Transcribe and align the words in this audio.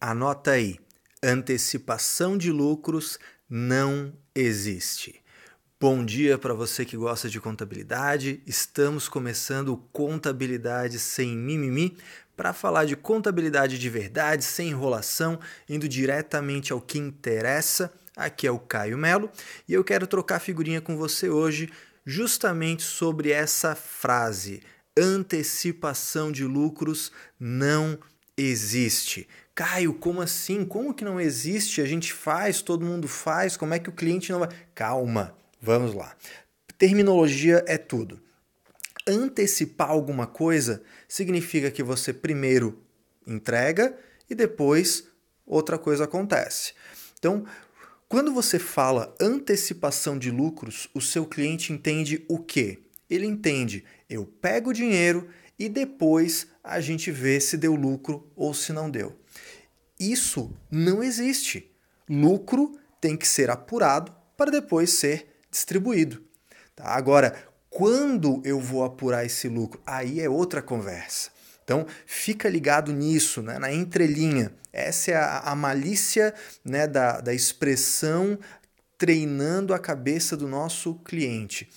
Anota 0.00 0.52
aí: 0.52 0.78
antecipação 1.20 2.38
de 2.38 2.52
lucros 2.52 3.18
não 3.50 4.12
existe. 4.32 5.20
Bom 5.80 6.04
dia 6.04 6.38
para 6.38 6.54
você 6.54 6.84
que 6.84 6.96
gosta 6.96 7.28
de 7.28 7.40
contabilidade. 7.40 8.40
Estamos 8.46 9.08
começando 9.08 9.76
Contabilidade 9.92 11.00
sem 11.00 11.36
mimimi 11.36 11.96
para 12.36 12.52
falar 12.52 12.84
de 12.84 12.94
contabilidade 12.94 13.76
de 13.76 13.90
verdade, 13.90 14.44
sem 14.44 14.68
enrolação, 14.68 15.40
indo 15.68 15.88
diretamente 15.88 16.72
ao 16.72 16.80
que 16.80 16.98
interessa. 16.98 17.92
Aqui 18.16 18.46
é 18.46 18.52
o 18.52 18.58
Caio 18.60 18.96
Melo 18.96 19.28
e 19.66 19.74
eu 19.74 19.82
quero 19.82 20.06
trocar 20.06 20.38
figurinha 20.38 20.80
com 20.80 20.96
você 20.96 21.28
hoje 21.28 21.72
justamente 22.06 22.84
sobre 22.84 23.32
essa 23.32 23.74
frase: 23.74 24.62
antecipação 24.96 26.30
de 26.30 26.44
lucros 26.44 27.10
não 27.38 27.98
existe. 28.36 29.26
Caio, 29.58 29.92
como 29.92 30.20
assim? 30.20 30.64
Como 30.64 30.94
que 30.94 31.04
não 31.04 31.20
existe? 31.20 31.80
A 31.80 31.84
gente 31.84 32.12
faz, 32.12 32.62
todo 32.62 32.86
mundo 32.86 33.08
faz, 33.08 33.56
como 33.56 33.74
é 33.74 33.80
que 33.80 33.88
o 33.88 33.92
cliente 33.92 34.30
não 34.30 34.38
vai. 34.38 34.50
Calma, 34.72 35.36
vamos 35.60 35.94
lá. 35.94 36.14
Terminologia 36.78 37.64
é 37.66 37.76
tudo. 37.76 38.20
Antecipar 39.04 39.90
alguma 39.90 40.28
coisa 40.28 40.80
significa 41.08 41.72
que 41.72 41.82
você 41.82 42.12
primeiro 42.12 42.80
entrega 43.26 43.98
e 44.30 44.34
depois 44.36 45.08
outra 45.44 45.76
coisa 45.76 46.04
acontece. 46.04 46.72
Então, 47.18 47.44
quando 48.08 48.32
você 48.32 48.60
fala 48.60 49.12
antecipação 49.20 50.16
de 50.16 50.30
lucros, 50.30 50.88
o 50.94 51.00
seu 51.00 51.26
cliente 51.26 51.72
entende 51.72 52.24
o 52.28 52.38
quê? 52.38 52.78
Ele 53.10 53.26
entende, 53.26 53.84
eu 54.08 54.24
pego 54.24 54.70
o 54.70 54.74
dinheiro 54.74 55.28
e 55.58 55.68
depois 55.68 56.46
a 56.62 56.80
gente 56.80 57.10
vê 57.10 57.40
se 57.40 57.56
deu 57.56 57.74
lucro 57.74 58.30
ou 58.36 58.54
se 58.54 58.72
não 58.72 58.88
deu. 58.88 59.18
Isso 59.98 60.52
não 60.70 61.02
existe. 61.02 61.70
Lucro 62.08 62.78
tem 63.00 63.16
que 63.16 63.26
ser 63.26 63.50
apurado 63.50 64.12
para 64.36 64.50
depois 64.50 64.90
ser 64.90 65.26
distribuído. 65.50 66.22
Tá? 66.74 66.84
Agora, 66.84 67.34
quando 67.68 68.40
eu 68.44 68.60
vou 68.60 68.84
apurar 68.84 69.24
esse 69.24 69.48
lucro? 69.48 69.80
Aí 69.86 70.20
é 70.20 70.28
outra 70.28 70.62
conversa. 70.62 71.30
Então, 71.64 71.86
fica 72.06 72.48
ligado 72.48 72.92
nisso, 72.92 73.42
né? 73.42 73.58
na 73.58 73.72
entrelinha. 73.72 74.52
Essa 74.72 75.10
é 75.10 75.14
a, 75.16 75.38
a 75.40 75.54
malícia 75.54 76.32
né, 76.64 76.86
da, 76.86 77.20
da 77.20 77.34
expressão 77.34 78.38
treinando 78.96 79.74
a 79.74 79.78
cabeça 79.78 80.36
do 80.36 80.48
nosso 80.48 80.94
cliente. 80.96 81.68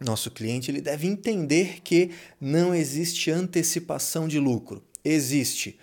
Nosso 0.00 0.30
cliente 0.30 0.70
ele 0.70 0.80
deve 0.80 1.06
entender 1.06 1.80
que 1.82 2.10
não 2.40 2.74
existe 2.74 3.30
antecipação 3.30 4.26
de 4.26 4.38
lucro. 4.38 4.82
Existe 5.04 5.78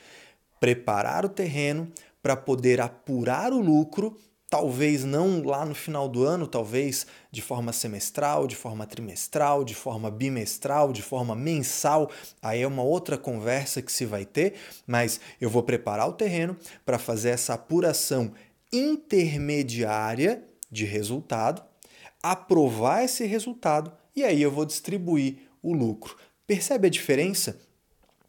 preparar 0.59 1.25
o 1.25 1.29
terreno 1.29 1.91
para 2.21 2.35
poder 2.35 2.81
apurar 2.81 3.53
o 3.53 3.59
lucro, 3.59 4.17
talvez 4.49 5.03
não 5.03 5.43
lá 5.43 5.65
no 5.65 5.75
final 5.75 6.07
do 6.07 6.23
ano, 6.23 6.47
talvez 6.47 7.05
de 7.31 7.41
forma 7.41 7.73
semestral, 7.73 8.47
de 8.47 8.55
forma 8.55 8.85
trimestral, 8.85 9.63
de 9.63 9.75
forma 9.75 10.09
bimestral, 10.09 10.91
de 10.91 11.01
forma 11.01 11.35
mensal. 11.35 12.09
Aí 12.41 12.61
é 12.61 12.67
uma 12.67 12.83
outra 12.83 13.17
conversa 13.17 13.81
que 13.81 13.91
se 13.91 14.05
vai 14.05 14.25
ter, 14.25 14.55
mas 14.85 15.19
eu 15.39 15.49
vou 15.49 15.63
preparar 15.63 16.07
o 16.07 16.13
terreno 16.13 16.57
para 16.85 16.97
fazer 16.97 17.29
essa 17.29 17.53
apuração 17.53 18.31
intermediária 18.71 20.43
de 20.69 20.85
resultado, 20.85 21.63
aprovar 22.21 23.03
esse 23.03 23.25
resultado 23.25 23.91
e 24.15 24.23
aí 24.23 24.41
eu 24.41 24.51
vou 24.51 24.65
distribuir 24.65 25.37
o 25.61 25.73
lucro. 25.73 26.17
Percebe 26.45 26.87
a 26.87 26.91
diferença? 26.91 27.59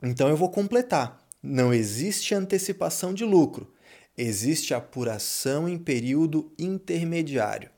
Então 0.02 0.28
eu 0.28 0.36
vou 0.36 0.50
completar. 0.50 1.27
Não 1.42 1.72
existe 1.72 2.34
antecipação 2.34 3.14
de 3.14 3.24
lucro, 3.24 3.72
existe 4.16 4.74
apuração 4.74 5.68
em 5.68 5.78
período 5.78 6.52
intermediário. 6.58 7.70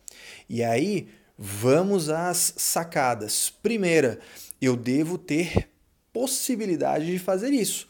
E 0.49 0.63
aí, 0.63 1.09
vamos 1.37 2.09
às 2.09 2.55
sacadas. 2.57 3.51
Primeira, 3.51 4.19
eu 4.61 4.77
devo 4.77 5.19
ter 5.19 5.69
possibilidade 6.13 7.07
de 7.07 7.19
fazer 7.19 7.53
isso. 7.53 7.87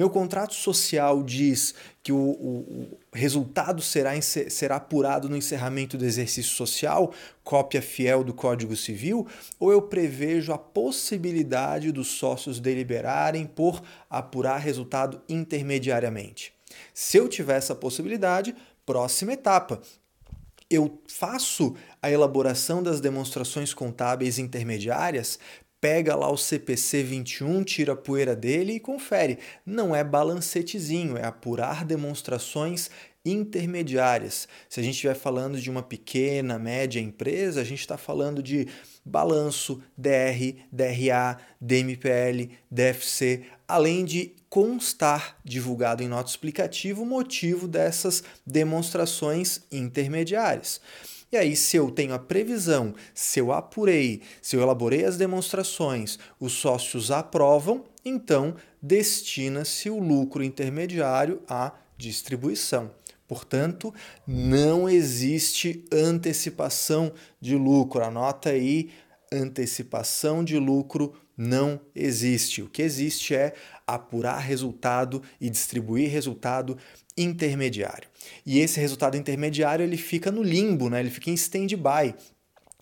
Meu 0.00 0.08
contrato 0.08 0.54
social 0.54 1.22
diz 1.22 1.74
que 2.02 2.10
o, 2.10 2.16
o, 2.16 2.58
o, 2.58 2.98
resultado 3.12 3.82
será, 3.82 4.18
será 4.22 4.76
apurado 4.76 5.28
no 5.28 5.36
encerramento 5.36 5.98
do 5.98 6.06
exercício 6.06 6.52
social, 6.52 7.12
cópia 7.44 7.82
fiel 7.82 8.24
do 8.24 8.32
Código 8.32 8.74
Civil, 8.74 9.26
ou 9.58 9.70
eu 9.70 9.82
prevejo 9.82 10.54
a 10.54 10.58
possibilidade 10.58 11.92
dos 11.92 12.08
sócios 12.12 12.58
deliberarem 12.58 13.44
por 13.44 13.82
apurar 14.08 14.56
resultado 14.56 15.20
intermediariamente? 15.28 16.54
Se 16.94 17.18
eu 17.18 17.28
tiver 17.28 17.58
essa 17.58 17.74
possibilidade, 17.74 18.56
próxima 18.86 19.34
etapa. 19.34 19.82
Eu 20.70 21.02
faço 21.08 21.76
a 22.00 22.10
elaboração 22.10 22.82
das 22.82 23.02
demonstrações 23.02 23.74
contábeis 23.74 24.38
intermediárias 24.38 25.38
pega 25.80 26.14
lá 26.14 26.30
o 26.30 26.36
CPC 26.36 27.02
21, 27.02 27.64
tira 27.64 27.94
a 27.94 27.96
poeira 27.96 28.36
dele 28.36 28.74
e 28.74 28.80
confere. 28.80 29.38
Não 29.64 29.96
é 29.96 30.04
balancetezinho, 30.04 31.16
é 31.16 31.24
apurar 31.24 31.84
demonstrações 31.84 32.90
intermediárias. 33.24 34.48
Se 34.68 34.80
a 34.80 34.82
gente 34.82 34.94
estiver 34.94 35.14
falando 35.14 35.60
de 35.60 35.70
uma 35.70 35.82
pequena, 35.82 36.58
média 36.58 37.00
empresa, 37.00 37.60
a 37.60 37.64
gente 37.64 37.80
está 37.80 37.96
falando 37.96 38.42
de 38.42 38.66
balanço, 39.04 39.82
DR, 39.96 40.56
DRA, 40.72 41.38
DMPL, 41.60 42.50
DFC, 42.70 43.44
além 43.68 44.04
de 44.04 44.34
constar 44.48 45.38
divulgado 45.44 46.02
em 46.02 46.08
nota 46.08 46.28
explicativa 46.28 47.00
o 47.00 47.06
motivo 47.06 47.68
dessas 47.68 48.22
demonstrações 48.44 49.60
intermediárias. 49.70 50.80
E 51.32 51.36
aí, 51.36 51.54
se 51.54 51.76
eu 51.76 51.90
tenho 51.92 52.12
a 52.12 52.18
previsão, 52.18 52.92
se 53.14 53.38
eu 53.38 53.52
apurei, 53.52 54.20
se 54.42 54.56
eu 54.56 54.62
elaborei 54.62 55.04
as 55.04 55.16
demonstrações, 55.16 56.18
os 56.40 56.52
sócios 56.52 57.12
aprovam, 57.12 57.84
então 58.04 58.56
destina-se 58.82 59.88
o 59.88 59.98
lucro 60.00 60.42
intermediário 60.42 61.40
à 61.48 61.72
distribuição. 61.96 62.90
Portanto, 63.28 63.94
não 64.26 64.88
existe 64.88 65.84
antecipação 65.92 67.12
de 67.40 67.54
lucro. 67.54 68.02
Anota 68.02 68.50
aí, 68.50 68.90
antecipação 69.32 70.42
de 70.42 70.58
lucro 70.58 71.14
não 71.36 71.80
existe. 71.94 72.60
O 72.60 72.68
que 72.68 72.82
existe 72.82 73.36
é 73.36 73.54
apurar 73.94 74.38
resultado 74.38 75.22
e 75.40 75.48
distribuir 75.50 76.10
resultado 76.10 76.76
intermediário. 77.16 78.08
E 78.44 78.58
esse 78.58 78.80
resultado 78.80 79.16
intermediário 79.16 79.82
ele 79.82 79.96
fica 79.96 80.30
no 80.30 80.42
limbo, 80.42 80.88
né? 80.88 81.00
ele 81.00 81.10
fica 81.10 81.30
em 81.30 81.34
stand-by 81.34 82.14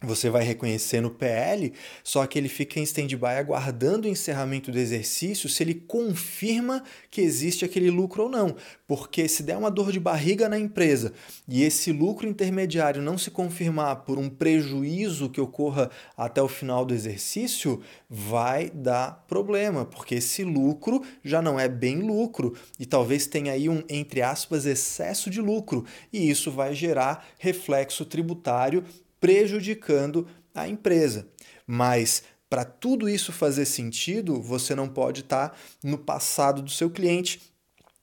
você 0.00 0.30
vai 0.30 0.44
reconhecer 0.44 1.00
no 1.00 1.10
PL, 1.10 1.72
só 2.04 2.26
que 2.26 2.38
ele 2.38 2.48
fica 2.48 2.78
em 2.78 2.84
stand-by 2.84 3.38
aguardando 3.38 4.06
o 4.06 4.10
encerramento 4.10 4.70
do 4.70 4.78
exercício 4.78 5.48
se 5.48 5.62
ele 5.62 5.74
confirma 5.74 6.84
que 7.10 7.20
existe 7.20 7.64
aquele 7.64 7.90
lucro 7.90 8.24
ou 8.24 8.28
não. 8.28 8.56
Porque 8.86 9.28
se 9.28 9.42
der 9.42 9.56
uma 9.56 9.70
dor 9.70 9.90
de 9.90 10.00
barriga 10.00 10.48
na 10.48 10.58
empresa 10.58 11.12
e 11.46 11.62
esse 11.62 11.92
lucro 11.92 12.28
intermediário 12.28 13.02
não 13.02 13.18
se 13.18 13.30
confirmar 13.30 14.04
por 14.04 14.18
um 14.18 14.30
prejuízo 14.30 15.28
que 15.28 15.40
ocorra 15.40 15.90
até 16.16 16.40
o 16.40 16.48
final 16.48 16.84
do 16.84 16.94
exercício, 16.94 17.82
vai 18.08 18.70
dar 18.70 19.24
problema, 19.26 19.84
porque 19.84 20.14
esse 20.14 20.44
lucro 20.44 21.02
já 21.24 21.42
não 21.42 21.58
é 21.58 21.68
bem 21.68 22.00
lucro 22.00 22.54
e 22.78 22.86
talvez 22.86 23.26
tenha 23.26 23.52
aí 23.52 23.68
um, 23.68 23.82
entre 23.88 24.22
aspas, 24.22 24.64
excesso 24.64 25.28
de 25.28 25.40
lucro, 25.40 25.84
e 26.12 26.30
isso 26.30 26.50
vai 26.50 26.74
gerar 26.74 27.26
reflexo 27.38 28.04
tributário 28.04 28.84
prejudicando 29.20 30.26
a 30.54 30.68
empresa. 30.68 31.28
Mas 31.66 32.22
para 32.48 32.64
tudo 32.64 33.08
isso 33.08 33.32
fazer 33.32 33.66
sentido, 33.66 34.40
você 34.40 34.74
não 34.74 34.88
pode 34.88 35.20
estar 35.20 35.50
tá 35.50 35.56
no 35.82 35.98
passado 35.98 36.62
do 36.62 36.70
seu 36.70 36.88
cliente. 36.88 37.40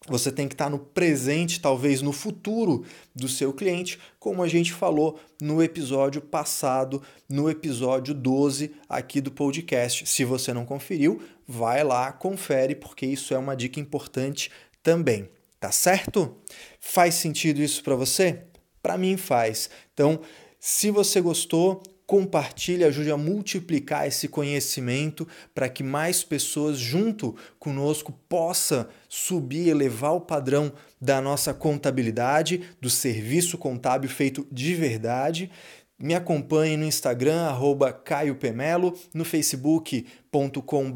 Você 0.07 0.31
tem 0.31 0.47
que 0.47 0.53
estar 0.53 0.65
tá 0.65 0.69
no 0.69 0.77
presente, 0.77 1.59
talvez 1.59 2.03
no 2.03 2.11
futuro 2.11 2.85
do 3.15 3.27
seu 3.27 3.51
cliente, 3.51 3.99
como 4.19 4.43
a 4.43 4.47
gente 4.47 4.71
falou 4.71 5.19
no 5.41 5.63
episódio 5.63 6.21
passado, 6.21 7.01
no 7.27 7.49
episódio 7.49 8.13
12 8.13 8.71
aqui 8.87 9.19
do 9.19 9.31
podcast. 9.31 10.05
Se 10.05 10.23
você 10.23 10.53
não 10.53 10.63
conferiu, 10.63 11.19
vai 11.47 11.83
lá, 11.83 12.11
confere, 12.11 12.75
porque 12.75 13.07
isso 13.07 13.33
é 13.33 13.37
uma 13.37 13.55
dica 13.55 13.79
importante 13.79 14.51
também. 14.83 15.27
Tá 15.59 15.71
certo? 15.71 16.37
Faz 16.79 17.15
sentido 17.15 17.59
isso 17.59 17.83
para 17.83 17.95
você? 17.95 18.43
Para 18.83 18.99
mim 18.99 19.17
faz. 19.17 19.71
Então, 19.91 20.21
se 20.67 20.89
você 20.89 21.21
gostou, 21.21 21.83
compartilhe, 22.07 22.83
ajude 22.83 23.11
a 23.11 23.17
multiplicar 23.17 24.07
esse 24.07 24.27
conhecimento 24.27 25.27
para 25.53 25.69
que 25.69 25.83
mais 25.83 26.23
pessoas 26.23 26.79
junto 26.79 27.35
conosco 27.59 28.11
possa 28.27 28.89
subir, 29.07 29.69
elevar 29.69 30.15
o 30.15 30.21
padrão 30.21 30.73
da 30.99 31.21
nossa 31.21 31.53
contabilidade, 31.53 32.63
do 32.81 32.89
serviço 32.89 33.59
contábil 33.59 34.09
feito 34.09 34.47
de 34.51 34.73
verdade. 34.73 35.51
Me 35.99 36.15
acompanhe 36.15 36.75
no 36.77 36.85
Instagram, 36.85 37.43
arroba 37.43 37.93
Caio 37.93 38.33
Pemelo, 38.33 38.97
no 39.13 39.23
facebook.com 39.23 40.91